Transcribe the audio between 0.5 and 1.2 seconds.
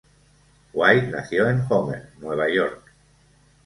White